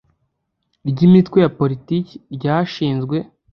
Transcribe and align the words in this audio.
ry 0.89 0.99
imitwe 1.07 1.37
ya 1.43 1.53
politiki 1.59 2.13
ryashinzwe 2.35 3.17